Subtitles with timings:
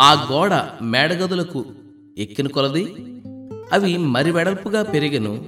[0.00, 0.50] ఆ గోడ
[0.82, 1.64] మేడగదులకు
[2.18, 2.84] ఎక్కిన కొలది
[3.72, 5.44] అవి మరి వెడల్పుగా పెరిగెను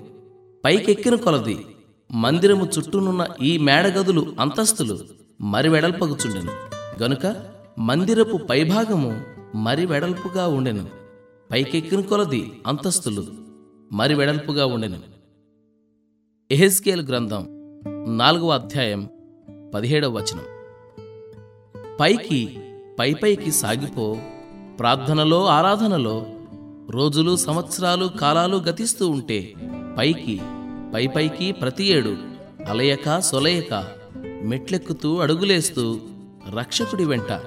[0.64, 1.66] పైకెక్కిన కొలది.
[2.12, 4.98] మందిరము చుట్టూనున్న ఈ మేడగదులు అంతస్తులు
[5.40, 6.52] మరి వెడల్పగుచుండెను.
[7.02, 7.46] గనుక
[7.78, 9.22] మందిరపు పైభాగము
[9.54, 10.86] మరి వెడల్పుగా ఉండెను
[11.50, 13.26] పైకెక్కిన కొలది అంతస్తులు
[13.92, 14.98] మరి వెడల్పుగా ఉండెను.
[16.50, 17.46] ఎహెస్కేల్ గ్రంథం
[18.18, 19.08] నాలుగవ అధ్యాయం
[19.74, 20.44] పదిహేడవ వచనం.
[22.00, 22.58] పైకి
[22.98, 24.16] పై పైకి సాగిపో
[24.78, 26.26] ప్రార్థనలో ఆరాధనలో
[26.90, 29.52] రోజులు సంవత్సరాలు కాలాలు గతిస్తూ ఉంటే
[29.98, 30.40] పైకి
[30.94, 32.16] పై పైకి ప్రతి ఏడు
[32.68, 33.88] అలయక సొలయక
[34.42, 36.00] మెట్లెక్కుతూ అడుగులేస్తూ
[36.56, 37.40] రక్షకుడి వెంట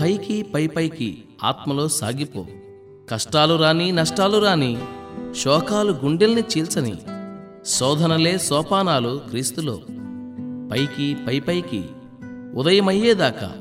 [0.00, 2.46] పైకి పై పైకి ఆత్మలో సాగిపో.
[3.10, 4.78] కష్టాలు రాని నష్టాలు రాని
[5.44, 6.94] శోకాలు గుండెల్ని చీల్చని
[7.66, 9.80] శోధనలే సోపానాలు క్రీస్తులో.
[10.72, 11.84] పైకి పై పైకి
[12.54, 13.52] ఉదయమయ్యేదాకా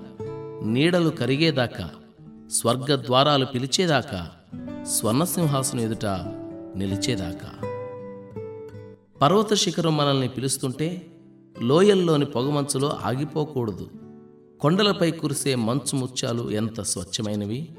[0.63, 1.89] నీడలు కరిగేదాకా
[2.53, 4.31] స్వర్గ ద్వారాలు పిలిచేదాకా
[4.83, 6.05] స్వర్ణసింహాసనం ఎదుట
[6.75, 7.49] నిలిచేదాకా.
[9.21, 11.07] పర్వత శిఖరం మనల్ని పిలుస్తుంటే
[11.61, 13.89] లోయల్లోని పొగమంచులో ఆగిపోకూడదు.
[14.61, 17.75] కొండలపై కురిసే మంచు ముత్యాలు ఎంత స్వచ్ఛమైనవి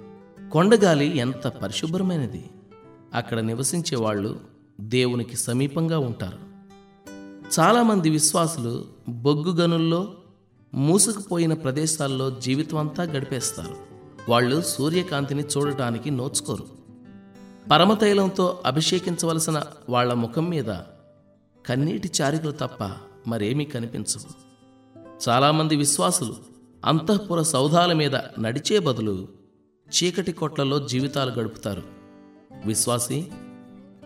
[0.52, 2.50] కొండగాలి ఎంత పరిశుభ్రమైనది.
[3.14, 4.40] అక్కడ నివసించే వాళ్ళు
[4.80, 6.38] దేవునికి సమీపంగా ఉంటారు.
[7.60, 10.14] చాలామంది విశ్వాసులు బొగ్గు గనుల్లో
[10.74, 13.93] మూసుకుపోయిన ప్రదేశాల్లో జీవితం అంతా గడిపేస్తారు.
[14.28, 16.66] వాళ్ళు సూర్యకాంతిని చూడటానికి నోచుకోరు.
[17.70, 20.74] పరమతైలంతో అభిషేకించవలసిన వాళ్ళ ముఖం మీద
[21.66, 22.90] కన్నీటి చారికలు తప్ప
[23.26, 24.44] మరేమీ కనిపించవు.
[25.28, 26.36] చాలామంది విశ్వాసులు
[26.84, 29.28] అంతఃపుర సౌధాల మీద నడిచే బదులు
[29.88, 31.82] చీకటి కొట్లలో జీవితాలు గడుపుతారు.
[32.66, 33.26] విశ్వాసి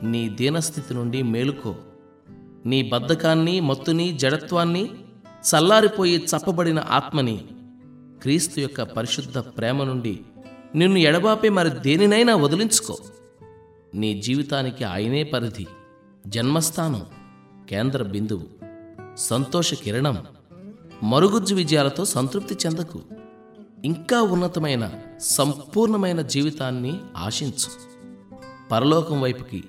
[0.03, 1.75] నీ దీనస్థితి నుండి మేలుకో.
[2.67, 4.91] నీ బద్ధకాన్ని మత్తుని జడత్వాన్ని
[5.23, 7.45] చల్లారిపోయి చప్పబడిన ఆత్మని
[8.23, 10.21] క్రీస్తు యొక్క పరిశుద్ధ ప్రేమ నుండి
[10.75, 12.99] నిన్ను ఎడబాపే మరి దేనినైనా వదిలించుకో.
[13.95, 15.67] నీ జీవితానికి ఆయనే పరిధి
[16.27, 17.03] జన్మస్థానం
[17.69, 18.47] కేంద్ర బిందువు
[19.17, 20.25] సంతోష కిరణం
[21.03, 23.01] మరుగుజ్జు విజయాలతో సంతృప్తి చెందకు.
[23.85, 27.99] ఇంకా ఉన్నతమైన సంపూర్ణమైన జీవితాన్ని ఆశించు.
[28.71, 29.65] పరలోకం వైపుకి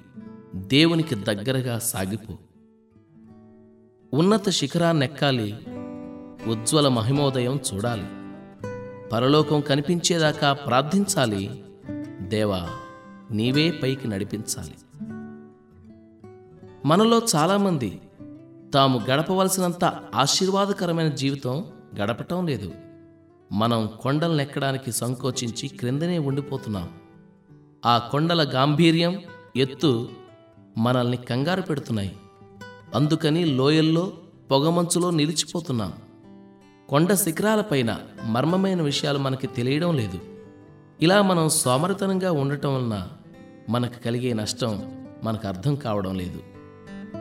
[0.55, 2.37] దేవునికి దగ్గరగా సాగిపో.
[4.13, 5.57] ఉన్నత శిఖరాన్నెక్కాలి
[6.47, 8.18] ఉజ్వల మహిమోదయం చూడాలి.
[9.11, 11.63] పరలోకం కనిపించేదాకా ప్రార్థించాలి.
[12.21, 12.69] దేవా
[13.31, 14.75] నీవే పైకి నడిపించాలి.
[16.85, 18.01] మనలో చాలామంది
[18.73, 21.65] తాము గడపవలసినంత ఆశీర్వాదకరమైన జీవితం
[21.99, 22.71] గడపటం లేదు.
[23.51, 26.89] మనం కొండలనెక్కడానికి సంకోచించి క్రిందనే ఉండిపోతున్నాం.
[27.85, 29.21] ఆ కొండల గాంభీర్యం
[29.55, 30.09] ఎత్తు
[30.77, 32.15] మనల్ని కంగారు పెడుతున్నాయి.
[32.95, 34.13] అందుకని లోయల్లో
[34.51, 35.93] పొగమంచులో నిలిచిపోతున్నాం.
[36.89, 40.19] కొండ శిఖరాలపైన మర్మమైన విషయాలు మనకి తెలియడం లేదు.
[41.01, 43.07] ఇలా మనం సోమరితనంగా ఉండటం వలన
[43.69, 46.39] మనకు కలిగే నష్టం మనకు అర్థం కావడం లేదు.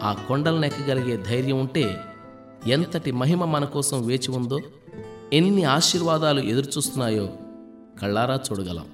[0.03, 2.01] ఆ కొండలను ఎక్కగలిగే ధైర్యం ఉంటే
[2.67, 4.61] ఎంతటి మహిమ మన కోసం వేచి ఉందో
[5.33, 7.29] ఎన్ని ఆశీర్వాదాలు ఎదురుచూస్తున్నాయో
[8.03, 8.87] కళ్ళారా చూడగలం.